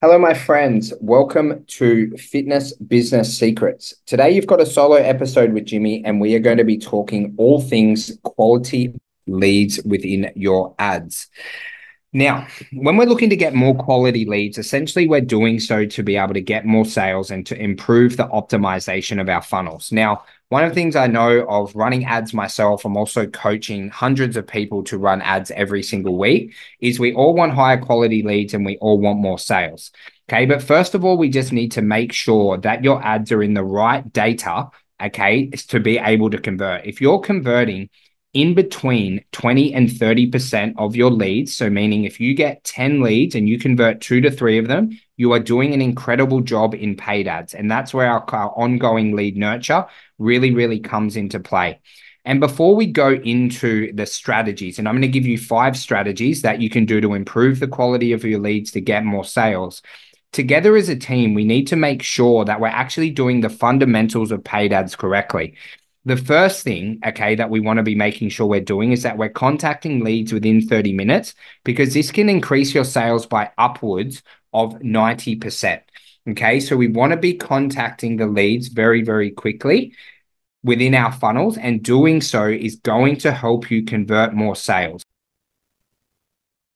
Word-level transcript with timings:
Hello, 0.00 0.16
my 0.16 0.32
friends. 0.32 0.92
Welcome 1.00 1.64
to 1.66 2.16
Fitness 2.16 2.72
Business 2.74 3.36
Secrets. 3.36 3.94
Today, 4.06 4.30
you've 4.30 4.46
got 4.46 4.60
a 4.60 4.66
solo 4.66 4.94
episode 4.94 5.52
with 5.52 5.64
Jimmy, 5.64 6.04
and 6.04 6.20
we 6.20 6.36
are 6.36 6.38
going 6.38 6.58
to 6.58 6.64
be 6.64 6.78
talking 6.78 7.34
all 7.36 7.60
things 7.60 8.16
quality 8.22 8.94
leads 9.26 9.82
within 9.82 10.30
your 10.36 10.76
ads. 10.78 11.26
Now, 12.12 12.46
when 12.72 12.96
we're 12.96 13.08
looking 13.08 13.30
to 13.30 13.36
get 13.36 13.54
more 13.54 13.74
quality 13.74 14.24
leads, 14.24 14.56
essentially 14.56 15.08
we're 15.08 15.20
doing 15.20 15.58
so 15.58 15.84
to 15.86 16.02
be 16.04 16.16
able 16.16 16.34
to 16.34 16.40
get 16.40 16.64
more 16.64 16.84
sales 16.84 17.32
and 17.32 17.44
to 17.46 17.60
improve 17.60 18.16
the 18.16 18.28
optimization 18.28 19.20
of 19.20 19.28
our 19.28 19.42
funnels. 19.42 19.90
Now, 19.90 20.22
one 20.48 20.64
of 20.64 20.70
the 20.70 20.74
things 20.74 20.96
I 20.96 21.06
know 21.06 21.44
of 21.46 21.76
running 21.76 22.06
ads 22.06 22.32
myself, 22.32 22.84
I'm 22.84 22.96
also 22.96 23.26
coaching 23.26 23.90
hundreds 23.90 24.36
of 24.36 24.46
people 24.46 24.82
to 24.84 24.96
run 24.96 25.20
ads 25.20 25.50
every 25.50 25.82
single 25.82 26.16
week, 26.16 26.54
is 26.80 26.98
we 26.98 27.12
all 27.12 27.34
want 27.34 27.52
higher 27.52 27.78
quality 27.78 28.22
leads 28.22 28.54
and 28.54 28.64
we 28.64 28.78
all 28.78 28.98
want 28.98 29.18
more 29.18 29.38
sales. 29.38 29.90
Okay. 30.28 30.46
But 30.46 30.62
first 30.62 30.94
of 30.94 31.04
all, 31.04 31.18
we 31.18 31.28
just 31.28 31.52
need 31.52 31.72
to 31.72 31.82
make 31.82 32.12
sure 32.12 32.56
that 32.58 32.82
your 32.82 33.02
ads 33.02 33.30
are 33.30 33.42
in 33.42 33.54
the 33.54 33.64
right 33.64 34.10
data. 34.12 34.68
Okay. 35.02 35.50
To 35.50 35.80
be 35.80 35.98
able 35.98 36.30
to 36.30 36.38
convert. 36.38 36.86
If 36.86 37.00
you're 37.00 37.20
converting 37.20 37.90
in 38.34 38.54
between 38.54 39.24
20 39.32 39.72
and 39.74 39.88
30% 39.88 40.74
of 40.76 40.94
your 40.94 41.10
leads. 41.10 41.54
So, 41.54 41.70
meaning 41.70 42.04
if 42.04 42.20
you 42.20 42.34
get 42.34 42.62
10 42.62 43.00
leads 43.00 43.34
and 43.34 43.48
you 43.48 43.58
convert 43.58 44.00
two 44.00 44.20
to 44.20 44.30
three 44.30 44.58
of 44.58 44.68
them, 44.68 44.90
you 45.16 45.32
are 45.32 45.40
doing 45.40 45.72
an 45.72 45.80
incredible 45.80 46.40
job 46.40 46.74
in 46.74 46.94
paid 46.94 47.26
ads. 47.26 47.54
And 47.54 47.70
that's 47.70 47.94
where 47.94 48.06
our, 48.06 48.24
our 48.32 48.50
ongoing 48.50 49.16
lead 49.16 49.36
nurture 49.36 49.86
really, 50.18 50.52
really 50.52 50.80
comes 50.80 51.16
into 51.16 51.40
play. 51.40 51.80
And 52.24 52.40
before 52.40 52.76
we 52.76 52.86
go 52.86 53.12
into 53.12 53.92
the 53.94 54.04
strategies, 54.04 54.78
and 54.78 54.86
I'm 54.86 54.94
going 54.94 55.02
to 55.02 55.08
give 55.08 55.26
you 55.26 55.38
five 55.38 55.76
strategies 55.76 56.42
that 56.42 56.60
you 56.60 56.68
can 56.68 56.84
do 56.84 57.00
to 57.00 57.14
improve 57.14 57.60
the 57.60 57.68
quality 57.68 58.12
of 58.12 58.24
your 58.24 58.40
leads 58.40 58.70
to 58.72 58.80
get 58.80 59.04
more 59.04 59.24
sales. 59.24 59.82
Together 60.32 60.76
as 60.76 60.90
a 60.90 60.96
team, 60.96 61.32
we 61.32 61.44
need 61.44 61.66
to 61.68 61.76
make 61.76 62.02
sure 62.02 62.44
that 62.44 62.60
we're 62.60 62.68
actually 62.68 63.10
doing 63.10 63.40
the 63.40 63.48
fundamentals 63.48 64.30
of 64.30 64.44
paid 64.44 64.72
ads 64.72 64.94
correctly 64.94 65.54
the 66.08 66.16
first 66.16 66.64
thing, 66.64 67.00
okay, 67.06 67.34
that 67.34 67.50
we 67.50 67.60
want 67.60 67.76
to 67.76 67.82
be 67.82 67.94
making 67.94 68.30
sure 68.30 68.46
we're 68.46 68.60
doing 68.60 68.92
is 68.92 69.02
that 69.02 69.18
we're 69.18 69.28
contacting 69.28 70.02
leads 70.02 70.32
within 70.32 70.66
30 70.66 70.94
minutes 70.94 71.34
because 71.64 71.92
this 71.92 72.10
can 72.10 72.30
increase 72.30 72.74
your 72.74 72.84
sales 72.84 73.26
by 73.26 73.50
upwards 73.58 74.22
of 74.54 74.74
90%. 74.76 75.80
Okay, 76.28 76.60
so 76.60 76.76
we 76.76 76.88
want 76.88 77.12
to 77.12 77.16
be 77.16 77.34
contacting 77.34 78.16
the 78.16 78.26
leads 78.26 78.68
very, 78.68 79.02
very 79.02 79.30
quickly 79.30 79.94
within 80.62 80.94
our 80.94 81.12
funnels, 81.12 81.56
and 81.56 81.82
doing 81.82 82.20
so 82.20 82.46
is 82.46 82.76
going 82.76 83.16
to 83.16 83.32
help 83.32 83.70
you 83.70 83.84
convert 83.84 84.34
more 84.34 84.56
sales. 84.56 85.02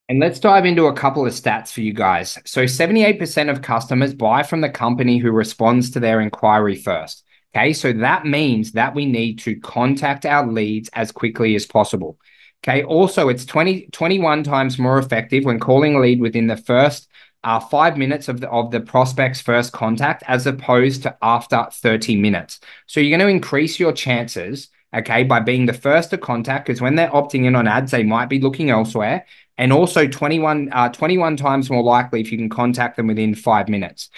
And 0.08 0.20
let's 0.20 0.40
dive 0.40 0.64
into 0.64 0.86
a 0.86 0.94
couple 0.94 1.26
of 1.26 1.32
stats 1.32 1.70
for 1.72 1.80
you 1.82 1.92
guys. 1.92 2.38
So, 2.46 2.64
78% 2.64 3.50
of 3.50 3.60
customers 3.60 4.14
buy 4.14 4.42
from 4.42 4.60
the 4.62 4.70
company 4.70 5.18
who 5.18 5.30
responds 5.30 5.90
to 5.90 6.00
their 6.00 6.20
inquiry 6.20 6.76
first. 6.76 7.24
Okay, 7.54 7.74
so 7.74 7.92
that 7.92 8.24
means 8.24 8.72
that 8.72 8.94
we 8.94 9.04
need 9.04 9.38
to 9.40 9.56
contact 9.56 10.24
our 10.24 10.46
leads 10.46 10.88
as 10.94 11.12
quickly 11.12 11.54
as 11.54 11.66
possible. 11.66 12.18
Okay, 12.64 12.84
also 12.84 13.28
it's 13.28 13.44
20, 13.44 13.88
21 13.92 14.44
times 14.44 14.78
more 14.78 14.98
effective 14.98 15.44
when 15.44 15.58
calling 15.58 15.96
a 15.96 16.00
lead 16.00 16.20
within 16.20 16.46
the 16.46 16.56
first 16.56 17.08
uh, 17.44 17.60
five 17.60 17.96
minutes 17.96 18.28
of 18.28 18.40
the, 18.40 18.48
of 18.50 18.70
the 18.70 18.80
prospect's 18.80 19.40
first 19.40 19.72
contact 19.72 20.22
as 20.26 20.46
opposed 20.46 21.02
to 21.02 21.16
after 21.22 21.66
30 21.72 22.16
minutes. 22.16 22.60
So 22.86 23.00
you're 23.00 23.16
going 23.16 23.26
to 23.26 23.34
increase 23.34 23.80
your 23.80 23.92
chances, 23.92 24.68
okay, 24.94 25.24
by 25.24 25.40
being 25.40 25.66
the 25.66 25.72
first 25.72 26.10
to 26.10 26.18
contact 26.18 26.66
because 26.66 26.80
when 26.80 26.94
they're 26.94 27.10
opting 27.10 27.44
in 27.46 27.56
on 27.56 27.66
ads, 27.66 27.90
they 27.90 28.04
might 28.04 28.28
be 28.28 28.40
looking 28.40 28.70
elsewhere. 28.70 29.26
And 29.58 29.72
also 29.72 30.06
21, 30.06 30.70
uh, 30.72 30.88
21 30.90 31.36
times 31.36 31.70
more 31.70 31.82
likely 31.82 32.20
if 32.20 32.32
you 32.32 32.38
can 32.38 32.48
contact 32.48 32.96
them 32.96 33.08
within 33.08 33.34
five 33.34 33.68
minutes. 33.68 34.08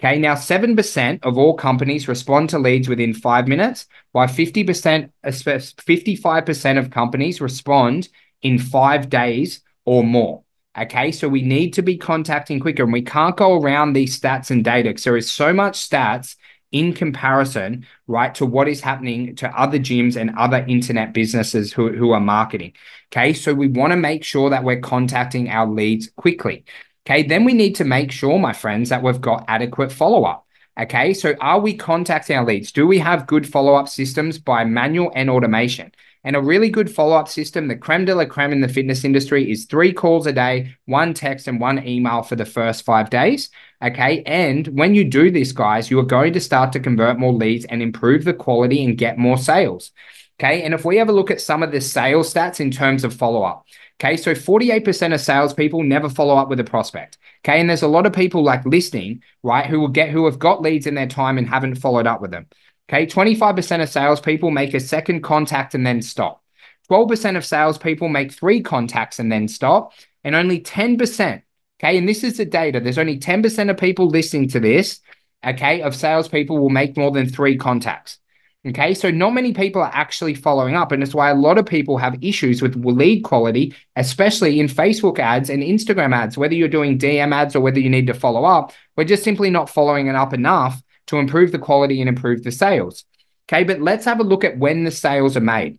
Okay, 0.00 0.18
now 0.18 0.34
7% 0.34 1.20
of 1.22 1.38
all 1.38 1.54
companies 1.54 2.08
respond 2.08 2.50
to 2.50 2.58
leads 2.58 2.88
within 2.88 3.14
five 3.14 3.48
minutes, 3.48 3.86
while 4.12 4.26
50%, 4.26 5.10
55% 5.24 6.78
of 6.78 6.90
companies 6.90 7.40
respond 7.40 8.08
in 8.42 8.58
five 8.58 9.08
days 9.08 9.62
or 9.84 10.04
more. 10.04 10.42
Okay, 10.76 11.12
so 11.12 11.28
we 11.28 11.42
need 11.42 11.72
to 11.74 11.82
be 11.82 11.96
contacting 11.96 12.58
quicker 12.58 12.82
and 12.82 12.92
we 12.92 13.02
can't 13.02 13.36
go 13.36 13.60
around 13.60 13.92
these 13.92 14.18
stats 14.18 14.50
and 14.50 14.64
data 14.64 14.90
because 14.90 15.04
there 15.04 15.16
is 15.16 15.30
so 15.30 15.52
much 15.52 15.88
stats 15.88 16.34
in 16.72 16.92
comparison, 16.92 17.86
right, 18.08 18.34
to 18.34 18.44
what 18.44 18.66
is 18.66 18.80
happening 18.80 19.36
to 19.36 19.48
other 19.56 19.78
gyms 19.78 20.16
and 20.16 20.36
other 20.36 20.64
internet 20.66 21.14
businesses 21.14 21.72
who, 21.72 21.92
who 21.92 22.10
are 22.10 22.20
marketing. 22.20 22.72
Okay, 23.12 23.32
so 23.32 23.54
we 23.54 23.68
want 23.68 23.92
to 23.92 23.96
make 23.96 24.24
sure 24.24 24.50
that 24.50 24.64
we're 24.64 24.80
contacting 24.80 25.48
our 25.48 25.68
leads 25.68 26.10
quickly. 26.16 26.64
Okay, 27.06 27.22
then 27.22 27.44
we 27.44 27.52
need 27.52 27.76
to 27.76 27.84
make 27.84 28.10
sure, 28.10 28.40
my 28.40 28.52
friends, 28.52 28.88
that 28.88 29.04
we've 29.04 29.20
got 29.20 29.44
adequate 29.46 29.92
follow 29.92 30.24
up. 30.24 30.44
Okay, 30.76 31.14
so 31.14 31.34
are 31.40 31.60
we 31.60 31.74
contacting 31.74 32.36
our 32.36 32.44
leads? 32.44 32.72
Do 32.72 32.88
we 32.88 32.98
have 32.98 33.28
good 33.28 33.48
follow 33.48 33.76
up 33.76 33.88
systems 33.88 34.40
by 34.40 34.64
manual 34.64 35.12
and 35.14 35.30
automation? 35.30 35.92
And 36.24 36.36
a 36.36 36.40
really 36.40 36.70
good 36.70 36.90
follow 36.90 37.16
up 37.16 37.28
system, 37.28 37.68
the 37.68 37.76
creme 37.76 38.06
de 38.06 38.14
la 38.14 38.24
creme 38.24 38.52
in 38.52 38.60
the 38.60 38.68
fitness 38.68 39.04
industry, 39.04 39.50
is 39.50 39.66
three 39.66 39.92
calls 39.92 40.26
a 40.26 40.32
day, 40.32 40.74
one 40.86 41.14
text, 41.14 41.46
and 41.46 41.60
one 41.60 41.86
email 41.86 42.22
for 42.22 42.34
the 42.34 42.46
first 42.46 42.84
five 42.84 43.10
days. 43.10 43.50
Okay. 43.82 44.22
And 44.24 44.66
when 44.68 44.94
you 44.94 45.04
do 45.04 45.30
this, 45.30 45.52
guys, 45.52 45.90
you 45.90 45.98
are 45.98 46.04
going 46.04 46.32
to 46.32 46.40
start 46.40 46.72
to 46.72 46.80
convert 46.80 47.18
more 47.18 47.32
leads 47.32 47.66
and 47.66 47.82
improve 47.82 48.24
the 48.24 48.32
quality 48.32 48.84
and 48.84 48.96
get 48.96 49.18
more 49.18 49.38
sales. 49.38 49.92
Okay. 50.40 50.62
And 50.62 50.72
if 50.74 50.84
we 50.84 50.96
have 50.96 51.08
a 51.08 51.12
look 51.12 51.30
at 51.30 51.40
some 51.40 51.62
of 51.62 51.70
the 51.70 51.80
sales 51.80 52.32
stats 52.32 52.58
in 52.58 52.70
terms 52.70 53.04
of 53.04 53.14
follow 53.14 53.42
up, 53.42 53.66
Okay, 54.00 54.16
so 54.16 54.34
48% 54.34 55.14
of 55.14 55.20
salespeople 55.20 55.82
never 55.84 56.08
follow 56.08 56.36
up 56.36 56.48
with 56.48 56.58
a 56.58 56.64
prospect. 56.64 57.16
Okay, 57.44 57.60
and 57.60 57.68
there's 57.70 57.82
a 57.82 57.88
lot 57.88 58.06
of 58.06 58.12
people 58.12 58.42
like 58.42 58.64
listening, 58.64 59.22
right, 59.42 59.66
who 59.66 59.80
will 59.80 59.88
get 59.88 60.10
who 60.10 60.24
have 60.24 60.38
got 60.38 60.62
leads 60.62 60.86
in 60.86 60.94
their 60.94 61.06
time 61.06 61.38
and 61.38 61.48
haven't 61.48 61.76
followed 61.76 62.06
up 62.06 62.20
with 62.20 62.30
them. 62.30 62.46
Okay, 62.90 63.06
25% 63.06 63.82
of 63.82 63.88
salespeople 63.88 64.50
make 64.50 64.74
a 64.74 64.80
second 64.80 65.22
contact 65.22 65.74
and 65.74 65.86
then 65.86 66.02
stop. 66.02 66.42
12% 66.90 67.36
of 67.36 67.44
salespeople 67.44 68.08
make 68.08 68.30
three 68.30 68.60
contacts 68.60 69.18
and 69.18 69.32
then 69.32 69.48
stop, 69.48 69.92
and 70.22 70.34
only 70.34 70.60
10%. 70.60 71.42
Okay, 71.80 71.96
and 71.98 72.08
this 72.08 72.22
is 72.22 72.36
the 72.36 72.44
data. 72.44 72.80
There's 72.80 72.98
only 72.98 73.18
10% 73.18 73.70
of 73.70 73.76
people 73.78 74.08
listening 74.08 74.48
to 74.50 74.60
this. 74.60 75.00
Okay, 75.44 75.82
of 75.82 75.94
salespeople 75.94 76.58
will 76.58 76.70
make 76.70 76.96
more 76.96 77.10
than 77.10 77.28
three 77.28 77.56
contacts. 77.56 78.18
Okay, 78.66 78.94
so 78.94 79.10
not 79.10 79.34
many 79.34 79.52
people 79.52 79.82
are 79.82 79.90
actually 79.92 80.34
following 80.34 80.74
up, 80.74 80.92
and 80.92 81.02
it's 81.02 81.14
why 81.14 81.30
a 81.30 81.34
lot 81.34 81.58
of 81.58 81.66
people 81.66 81.98
have 81.98 82.22
issues 82.22 82.62
with 82.62 82.76
lead 82.76 83.22
quality, 83.22 83.74
especially 83.96 84.60
in 84.60 84.68
Facebook 84.68 85.18
ads 85.18 85.50
and 85.50 85.62
Instagram 85.62 86.14
ads. 86.14 86.38
Whether 86.38 86.54
you're 86.54 86.68
doing 86.68 86.98
DM 86.98 87.34
ads 87.34 87.54
or 87.54 87.60
whether 87.60 87.80
you 87.80 87.90
need 87.90 88.06
to 88.06 88.14
follow 88.14 88.44
up, 88.44 88.72
we're 88.96 89.04
just 89.04 89.24
simply 89.24 89.50
not 89.50 89.68
following 89.68 90.06
it 90.06 90.14
up 90.14 90.32
enough 90.32 90.82
to 91.06 91.18
improve 91.18 91.52
the 91.52 91.58
quality 91.58 92.00
and 92.00 92.08
improve 92.08 92.42
the 92.42 92.52
sales. 92.52 93.04
Okay, 93.48 93.64
but 93.64 93.80
let's 93.80 94.04
have 94.04 94.20
a 94.20 94.24
look 94.24 94.44
at 94.44 94.58
when 94.58 94.84
the 94.84 94.90
sales 94.90 95.36
are 95.36 95.40
made. 95.40 95.78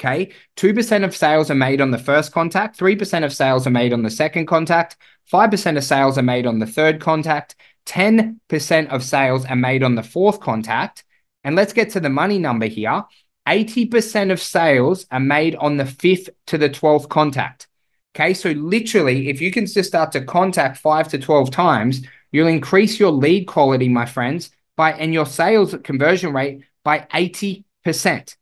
Okay, 0.00 0.32
2% 0.56 1.04
of 1.04 1.14
sales 1.14 1.50
are 1.50 1.54
made 1.54 1.80
on 1.80 1.90
the 1.90 1.98
first 1.98 2.32
contact, 2.32 2.78
3% 2.78 3.24
of 3.24 3.32
sales 3.32 3.66
are 3.66 3.70
made 3.70 3.92
on 3.92 4.02
the 4.02 4.10
second 4.10 4.46
contact, 4.46 4.96
5% 5.32 5.76
of 5.76 5.84
sales 5.84 6.18
are 6.18 6.22
made 6.22 6.46
on 6.46 6.58
the 6.58 6.66
third 6.66 7.00
contact, 7.00 7.54
10% 7.86 8.88
of 8.88 9.04
sales 9.04 9.44
are 9.44 9.56
made 9.56 9.82
on 9.82 9.94
the 9.94 10.02
fourth 10.02 10.40
contact. 10.40 11.04
And 11.44 11.56
let's 11.56 11.72
get 11.72 11.90
to 11.90 12.00
the 12.00 12.08
money 12.08 12.38
number 12.38 12.66
here. 12.66 13.04
80% 13.48 14.30
of 14.30 14.40
sales 14.40 15.06
are 15.10 15.20
made 15.20 15.56
on 15.56 15.76
the 15.76 15.86
fifth 15.86 16.30
to 16.46 16.58
the 16.58 16.70
12th 16.70 17.08
contact. 17.08 17.68
Okay, 18.14 18.34
so 18.34 18.50
literally, 18.50 19.28
if 19.28 19.40
you 19.40 19.50
can 19.50 19.66
just 19.66 19.88
start 19.88 20.12
to 20.12 20.24
contact 20.24 20.78
five 20.78 21.08
to 21.08 21.18
12 21.18 21.50
times, 21.50 22.02
you'll 22.32 22.48
increase 22.48 22.98
your 22.98 23.12
lead 23.12 23.44
quality, 23.44 23.88
my 23.88 24.06
friends, 24.06 24.50
by 24.76 24.92
and 24.92 25.14
your 25.14 25.26
sales 25.26 25.76
conversion 25.84 26.32
rate 26.32 26.64
by 26.82 27.06
80%. 27.12 28.36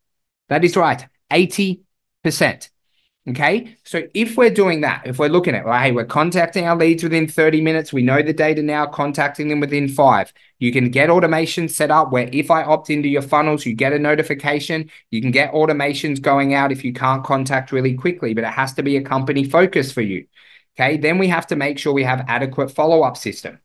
That 0.49 0.65
is 0.65 0.77
right, 0.77 1.07
80%. 1.31 2.71
Okay. 3.29 3.77
So 3.85 4.03
if 4.15 4.37
we're 4.37 4.51
doing 4.51 4.81
that, 4.81 5.03
if 5.05 5.19
we're 5.19 5.29
looking 5.29 5.55
at, 5.55 5.67
well, 5.67 5.79
hey, 5.79 5.93
we're 5.93 6.07
contacting 6.07 6.67
our 6.67 6.75
leads 6.75 7.03
within 7.03 7.29
30 7.29 7.61
minutes, 7.61 7.93
we 7.93 8.03
know 8.03 8.23
the 8.23 8.33
data 8.33 8.63
now, 8.63 8.87
contacting 8.87 9.49
them 9.49 9.61
within 9.61 9.89
five. 9.89 10.33
You 10.59 10.73
can 10.73 10.91
get 10.91 11.11
automation 11.11 11.69
set 11.69 11.91
up 11.91 12.11
where 12.11 12.31
if 12.33 12.51
I 12.51 12.63
opt 12.65 12.89
into 12.89 13.09
your 13.09 13.23
funnels, 13.23 13.67
you 13.67 13.75
get 13.75 13.93
a 13.93 13.99
notification. 13.99 14.91
You 15.11 15.21
can 15.21 15.31
get 15.33 15.53
automations 15.53 16.21
going 16.21 16.55
out 16.55 16.73
if 16.73 16.83
you 16.83 16.95
can't 16.95 17.23
contact 17.23 17.73
really 17.73 17.95
quickly, 17.95 18.33
but 18.33 18.45
it 18.45 18.51
has 18.53 18.73
to 18.75 18.83
be 18.83 18.97
a 18.97 19.03
company 19.03 19.45
focus 19.45 19.93
for 19.93 20.03
you. 20.03 20.27
Okay. 20.75 20.97
Then 20.97 21.19
we 21.19 21.29
have 21.29 21.47
to 21.49 21.57
make 21.57 21.79
sure 21.79 21.93
we 21.93 22.05
have 22.05 22.25
adequate 22.27 22.71
follow 22.71 23.03
up 23.03 23.19
system. 23.19 23.61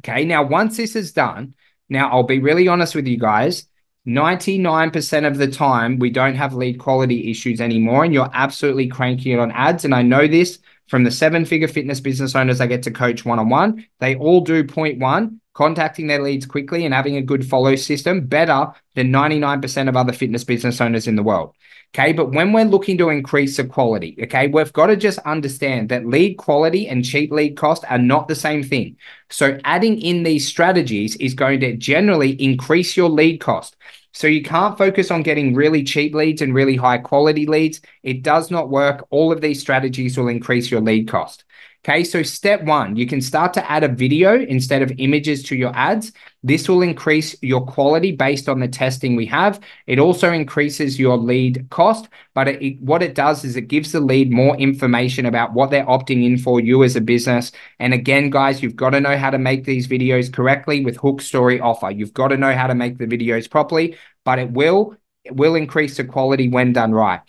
Okay. 0.00 0.24
Now, 0.24 0.42
once 0.42 0.76
this 0.76 0.96
is 0.96 1.12
done, 1.12 1.54
now 1.88 2.10
I'll 2.10 2.22
be 2.22 2.38
really 2.38 2.68
honest 2.68 2.94
with 2.94 3.06
you 3.06 3.18
guys. 3.18 3.66
99% 4.06 5.26
of 5.26 5.36
the 5.36 5.48
time, 5.48 5.98
we 5.98 6.08
don't 6.08 6.34
have 6.34 6.54
lead 6.54 6.78
quality 6.78 7.30
issues 7.30 7.60
anymore, 7.60 8.04
and 8.04 8.14
you're 8.14 8.30
absolutely 8.32 8.88
cranking 8.88 9.32
it 9.32 9.38
on 9.38 9.52
ads. 9.52 9.84
And 9.84 9.94
I 9.94 10.02
know 10.02 10.26
this 10.26 10.58
from 10.88 11.04
the 11.04 11.10
seven 11.10 11.44
figure 11.44 11.68
fitness 11.68 12.00
business 12.00 12.34
owners 12.34 12.60
I 12.60 12.66
get 12.66 12.82
to 12.84 12.90
coach 12.90 13.24
one 13.24 13.38
on 13.38 13.50
one. 13.50 13.86
They 13.98 14.16
all 14.16 14.40
do 14.40 14.64
point 14.64 14.98
one 14.98 15.40
contacting 15.52 16.06
their 16.06 16.22
leads 16.22 16.46
quickly 16.46 16.84
and 16.84 16.94
having 16.94 17.16
a 17.16 17.22
good 17.22 17.46
follow 17.46 17.76
system 17.76 18.26
better 18.26 18.68
than 18.94 19.12
99% 19.12 19.88
of 19.88 19.96
other 19.96 20.12
fitness 20.12 20.44
business 20.44 20.80
owners 20.80 21.06
in 21.06 21.16
the 21.16 21.22
world. 21.22 21.54
Okay. 21.92 22.12
But 22.12 22.32
when 22.32 22.52
we're 22.52 22.64
looking 22.64 22.98
to 22.98 23.08
increase 23.08 23.56
the 23.56 23.64
quality, 23.64 24.16
okay, 24.22 24.46
we've 24.46 24.72
got 24.72 24.86
to 24.86 24.96
just 24.96 25.18
understand 25.20 25.88
that 25.88 26.06
lead 26.06 26.34
quality 26.34 26.86
and 26.86 27.04
cheap 27.04 27.32
lead 27.32 27.56
cost 27.56 27.84
are 27.88 27.98
not 27.98 28.28
the 28.28 28.36
same 28.36 28.62
thing. 28.62 28.96
So 29.28 29.58
adding 29.64 30.00
in 30.00 30.22
these 30.22 30.46
strategies 30.46 31.16
is 31.16 31.34
going 31.34 31.60
to 31.60 31.76
generally 31.76 32.30
increase 32.42 32.96
your 32.96 33.08
lead 33.08 33.40
cost. 33.40 33.76
So 34.12 34.26
you 34.26 34.42
can't 34.42 34.78
focus 34.78 35.10
on 35.10 35.22
getting 35.22 35.54
really 35.54 35.82
cheap 35.82 36.14
leads 36.14 36.42
and 36.42 36.54
really 36.54 36.76
high 36.76 36.98
quality 36.98 37.46
leads. 37.46 37.80
It 38.02 38.22
does 38.22 38.50
not 38.50 38.68
work. 38.68 39.06
All 39.10 39.32
of 39.32 39.40
these 39.40 39.60
strategies 39.60 40.16
will 40.16 40.28
increase 40.28 40.70
your 40.70 40.80
lead 40.80 41.08
cost. 41.08 41.44
Okay, 41.82 42.04
so 42.04 42.22
step 42.22 42.62
one, 42.64 42.94
you 42.94 43.06
can 43.06 43.22
start 43.22 43.54
to 43.54 43.70
add 43.70 43.84
a 43.84 43.88
video 43.88 44.38
instead 44.38 44.82
of 44.82 44.92
images 44.98 45.42
to 45.44 45.56
your 45.56 45.74
ads. 45.74 46.12
This 46.42 46.68
will 46.68 46.82
increase 46.82 47.34
your 47.40 47.64
quality 47.64 48.12
based 48.12 48.50
on 48.50 48.60
the 48.60 48.68
testing 48.68 49.16
we 49.16 49.24
have. 49.26 49.60
It 49.86 49.98
also 49.98 50.30
increases 50.30 51.00
your 51.00 51.16
lead 51.16 51.70
cost, 51.70 52.08
but 52.34 52.48
it, 52.48 52.62
it, 52.62 52.82
what 52.82 53.02
it 53.02 53.14
does 53.14 53.46
is 53.46 53.56
it 53.56 53.68
gives 53.68 53.92
the 53.92 54.00
lead 54.00 54.30
more 54.30 54.58
information 54.58 55.24
about 55.24 55.54
what 55.54 55.70
they're 55.70 55.86
opting 55.86 56.22
in 56.22 56.36
for 56.36 56.60
you 56.60 56.84
as 56.84 56.96
a 56.96 57.00
business. 57.00 57.50
And 57.78 57.94
again, 57.94 58.28
guys, 58.28 58.62
you've 58.62 58.76
got 58.76 58.90
to 58.90 59.00
know 59.00 59.16
how 59.16 59.30
to 59.30 59.38
make 59.38 59.64
these 59.64 59.88
videos 59.88 60.30
correctly 60.30 60.84
with 60.84 60.98
hook 60.98 61.22
story 61.22 61.60
offer. 61.60 61.90
You've 61.90 62.12
got 62.12 62.28
to 62.28 62.36
know 62.36 62.52
how 62.54 62.66
to 62.66 62.74
make 62.74 62.98
the 62.98 63.06
videos 63.06 63.50
properly, 63.50 63.96
but 64.26 64.38
it 64.38 64.50
will 64.50 64.96
it 65.24 65.36
will 65.36 65.54
increase 65.54 65.96
the 65.96 66.04
quality 66.04 66.48
when 66.48 66.72
done 66.72 66.92
right 66.92 67.20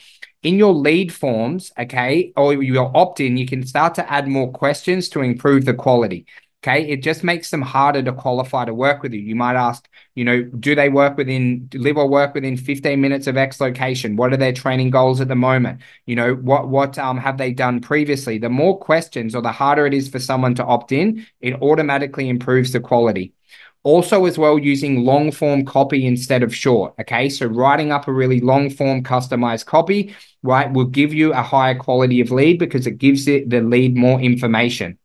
in 0.44 0.58
your 0.58 0.74
lead 0.74 1.14
forms, 1.14 1.72
okay, 1.78 2.34
or 2.36 2.62
your 2.62 2.96
opt 2.96 3.20
in, 3.20 3.38
you 3.38 3.46
can 3.46 3.66
start 3.66 3.96
to 3.96 4.12
add 4.12 4.28
more 4.28 4.52
questions 4.52 5.10
to 5.10 5.22
improve 5.22 5.66
the 5.66 5.74
quality. 5.74 6.26
Okay. 6.64 6.88
It 6.90 7.02
just 7.02 7.24
makes 7.24 7.50
them 7.50 7.64
harder 7.64 8.04
to 8.04 8.14
qualify 8.14 8.66
to 8.66 8.74
work 8.74 9.02
with 9.02 9.14
you. 9.14 9.20
You 9.20 9.36
might 9.36 9.56
ask, 9.56 9.90
you 10.14 10.24
know, 10.24 10.44
do 10.44 10.76
they 10.76 10.90
work 10.90 11.18
within, 11.18 11.68
live 11.74 11.98
or 11.98 12.08
work 12.08 12.36
within 12.36 12.56
15 12.56 13.02
minutes 13.02 13.26
of 13.26 13.36
X 13.36 13.60
location? 13.60 14.16
What 14.16 14.32
are 14.32 14.38
their 14.38 14.54
training 14.54 14.92
goals 14.92 15.22
at 15.22 15.28
the 15.28 15.36
moment? 15.36 15.82
You 16.06 16.16
know, 16.16 16.36
what, 16.36 16.70
what 16.70 17.00
um, 17.00 17.18
have 17.18 17.40
they 17.40 17.52
done 17.52 17.82
previously? 17.82 18.38
The 18.38 18.50
more 18.50 18.78
questions 18.78 19.34
or 19.34 19.42
the 19.42 19.52
harder 19.52 19.88
it 19.88 19.94
is 19.96 20.08
for 20.08 20.20
someone 20.20 20.54
to 20.56 20.64
opt 20.64 20.92
in, 20.92 21.26
it 21.40 21.56
automatically 21.64 22.30
improves 22.30 22.74
the 22.74 22.80
quality. 22.80 23.34
Also, 23.84 24.26
as 24.26 24.38
well, 24.38 24.60
using 24.60 25.04
long 25.04 25.32
form 25.32 25.66
copy 25.66 26.06
instead 26.06 26.44
of 26.44 26.56
short. 26.56 26.94
Okay. 27.00 27.30
So 27.30 27.48
writing 27.48 27.92
up 27.92 28.08
a 28.08 28.14
really 28.14 28.40
long 28.40 28.70
form 28.70 29.04
customized 29.04 29.66
copy, 29.66 30.16
right, 30.44 30.72
will 30.72 30.86
give 30.86 31.14
you 31.14 31.34
a 31.34 31.42
higher 31.42 31.76
quality 31.76 32.22
of 32.22 32.30
lead 32.30 32.60
because 32.60 32.86
it 32.86 33.00
gives 33.00 33.28
it 33.28 33.50
the 33.50 33.62
lead 33.62 33.96
more 33.96 34.20
information. 34.22 35.00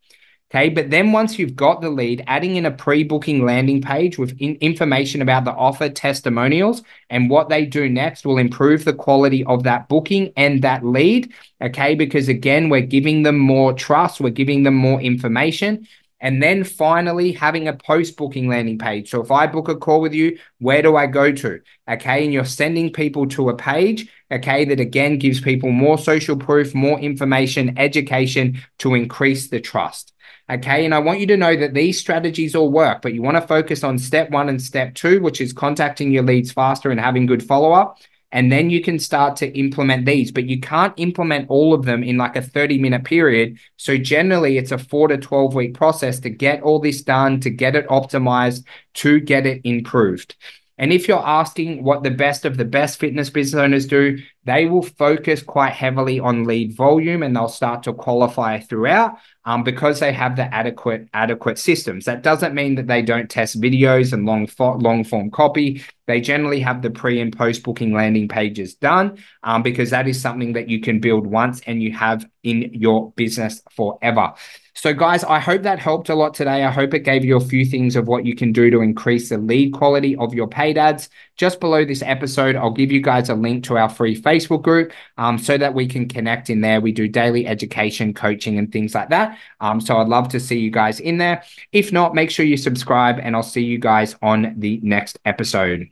Okay. 0.50 0.68
But 0.68 0.90
then 0.90 1.10
once 1.12 1.38
you've 1.38 1.56
got 1.56 1.80
the 1.80 1.88
lead, 1.88 2.22
adding 2.26 2.56
in 2.56 2.66
a 2.66 2.70
pre 2.70 3.02
booking 3.02 3.44
landing 3.46 3.80
page 3.80 4.18
with 4.18 4.36
in- 4.38 4.58
information 4.60 5.22
about 5.22 5.44
the 5.44 5.52
offer 5.52 5.88
testimonials 5.88 6.82
and 7.08 7.30
what 7.30 7.48
they 7.48 7.64
do 7.64 7.88
next 7.88 8.26
will 8.26 8.38
improve 8.38 8.84
the 8.84 8.92
quality 8.92 9.42
of 9.44 9.64
that 9.64 9.88
booking 9.88 10.32
and 10.36 10.62
that 10.62 10.84
lead. 10.84 11.32
Okay. 11.62 11.94
Because 11.94 12.28
again, 12.28 12.68
we're 12.68 12.82
giving 12.82 13.22
them 13.22 13.38
more 13.38 13.72
trust, 13.72 14.20
we're 14.20 14.30
giving 14.30 14.64
them 14.64 14.74
more 14.74 15.00
information. 15.00 15.88
And 16.20 16.42
then 16.42 16.64
finally, 16.64 17.32
having 17.32 17.68
a 17.68 17.74
post 17.74 18.16
booking 18.16 18.48
landing 18.48 18.78
page. 18.78 19.10
So 19.10 19.22
if 19.22 19.30
I 19.30 19.46
book 19.46 19.68
a 19.68 19.76
call 19.76 20.00
with 20.00 20.14
you, 20.14 20.38
where 20.58 20.80
do 20.80 20.96
I 20.96 21.06
go 21.06 21.30
to? 21.30 21.60
Okay. 21.88 22.24
And 22.24 22.32
you're 22.32 22.44
sending 22.44 22.92
people 22.92 23.26
to 23.28 23.50
a 23.50 23.56
page, 23.56 24.10
okay, 24.30 24.64
that 24.64 24.80
again 24.80 25.18
gives 25.18 25.40
people 25.40 25.70
more 25.72 25.98
social 25.98 26.36
proof, 26.36 26.74
more 26.74 26.98
information, 26.98 27.78
education 27.78 28.62
to 28.78 28.94
increase 28.94 29.48
the 29.48 29.60
trust. 29.60 30.14
Okay. 30.48 30.84
And 30.86 30.94
I 30.94 31.00
want 31.00 31.20
you 31.20 31.26
to 31.26 31.36
know 31.36 31.54
that 31.54 31.74
these 31.74 31.98
strategies 31.98 32.54
all 32.54 32.70
work, 32.70 33.02
but 33.02 33.12
you 33.12 33.20
want 33.20 33.36
to 33.36 33.46
focus 33.46 33.84
on 33.84 33.98
step 33.98 34.30
one 34.30 34.48
and 34.48 34.62
step 34.62 34.94
two, 34.94 35.20
which 35.20 35.40
is 35.40 35.52
contacting 35.52 36.10
your 36.12 36.22
leads 36.22 36.50
faster 36.50 36.90
and 36.90 37.00
having 37.00 37.26
good 37.26 37.42
follow 37.42 37.72
up 37.72 37.98
and 38.36 38.52
then 38.52 38.68
you 38.68 38.82
can 38.82 38.98
start 38.98 39.34
to 39.34 39.58
implement 39.58 40.04
these 40.04 40.30
but 40.30 40.44
you 40.44 40.60
can't 40.60 40.92
implement 40.98 41.48
all 41.48 41.72
of 41.72 41.86
them 41.86 42.04
in 42.04 42.18
like 42.18 42.36
a 42.36 42.42
30 42.42 42.78
minute 42.78 43.02
period. 43.02 43.58
So 43.78 43.96
generally 43.96 44.58
it's 44.58 44.72
a 44.72 44.78
4 44.78 45.08
to 45.08 45.16
12 45.16 45.54
week 45.54 45.72
process 45.72 46.20
to 46.20 46.28
get 46.28 46.60
all 46.62 46.78
this 46.78 47.00
done 47.00 47.40
to 47.40 47.48
get 47.48 47.74
it 47.74 47.88
optimized 47.88 48.64
to 48.94 49.20
get 49.20 49.46
it 49.46 49.62
improved. 49.64 50.36
And 50.76 50.92
if 50.92 51.08
you're 51.08 51.26
asking 51.26 51.82
what 51.82 52.02
the 52.02 52.10
best 52.10 52.44
of 52.44 52.58
the 52.58 52.66
best 52.66 52.98
fitness 53.00 53.30
business 53.30 53.58
owners 53.58 53.86
do, 53.86 54.18
they 54.46 54.66
will 54.66 54.82
focus 54.82 55.42
quite 55.42 55.72
heavily 55.72 56.20
on 56.20 56.44
lead 56.44 56.76
volume 56.76 57.24
and 57.24 57.34
they'll 57.34 57.48
start 57.48 57.82
to 57.82 57.92
qualify 57.92 58.60
throughout 58.60 59.18
um, 59.44 59.64
because 59.64 59.98
they 59.98 60.12
have 60.12 60.36
the 60.36 60.54
adequate 60.54 61.08
adequate 61.12 61.58
systems. 61.58 62.04
That 62.04 62.22
doesn't 62.22 62.54
mean 62.54 62.76
that 62.76 62.86
they 62.86 63.02
don't 63.02 63.28
test 63.28 63.60
videos 63.60 64.12
and 64.12 64.24
long 64.24 64.48
long 64.80 65.02
form 65.02 65.32
copy. 65.32 65.82
They 66.06 66.20
generally 66.20 66.60
have 66.60 66.80
the 66.80 66.90
pre 66.90 67.20
and 67.20 67.36
post 67.36 67.64
booking 67.64 67.92
landing 67.92 68.28
pages 68.28 68.76
done 68.76 69.18
um, 69.42 69.64
because 69.64 69.90
that 69.90 70.06
is 70.06 70.20
something 70.20 70.52
that 70.52 70.68
you 70.68 70.80
can 70.80 71.00
build 71.00 71.26
once 71.26 71.60
and 71.66 71.82
you 71.82 71.92
have 71.92 72.24
in 72.44 72.70
your 72.72 73.10
business 73.12 73.60
forever. 73.72 74.32
So, 74.76 74.92
guys, 74.92 75.24
I 75.24 75.38
hope 75.38 75.62
that 75.62 75.78
helped 75.78 76.10
a 76.10 76.14
lot 76.14 76.34
today. 76.34 76.62
I 76.62 76.70
hope 76.70 76.92
it 76.92 76.98
gave 76.98 77.24
you 77.24 77.38
a 77.38 77.40
few 77.40 77.64
things 77.64 77.96
of 77.96 78.08
what 78.08 78.26
you 78.26 78.36
can 78.36 78.52
do 78.52 78.70
to 78.70 78.82
increase 78.82 79.30
the 79.30 79.38
lead 79.38 79.72
quality 79.72 80.14
of 80.16 80.34
your 80.34 80.48
paid 80.48 80.76
ads. 80.76 81.08
Just 81.36 81.60
below 81.60 81.84
this 81.84 82.02
episode, 82.02 82.56
I'll 82.56 82.70
give 82.70 82.90
you 82.90 83.00
guys 83.00 83.28
a 83.28 83.34
link 83.34 83.64
to 83.64 83.76
our 83.76 83.88
free 83.88 84.20
Facebook 84.20 84.62
group 84.62 84.92
um, 85.18 85.38
so 85.38 85.58
that 85.58 85.74
we 85.74 85.86
can 85.86 86.08
connect 86.08 86.48
in 86.48 86.60
there. 86.60 86.80
We 86.80 86.92
do 86.92 87.08
daily 87.08 87.46
education, 87.46 88.14
coaching, 88.14 88.58
and 88.58 88.72
things 88.72 88.94
like 88.94 89.10
that. 89.10 89.38
Um, 89.60 89.80
so, 89.80 89.98
I'd 89.98 90.08
love 90.08 90.28
to 90.30 90.40
see 90.40 90.58
you 90.58 90.70
guys 90.70 91.00
in 91.00 91.18
there. 91.18 91.42
If 91.72 91.92
not, 91.92 92.14
make 92.14 92.30
sure 92.30 92.46
you 92.46 92.56
subscribe, 92.56 93.18
and 93.18 93.36
I'll 93.36 93.42
see 93.42 93.64
you 93.64 93.78
guys 93.78 94.16
on 94.22 94.54
the 94.58 94.80
next 94.82 95.18
episode. 95.24 95.90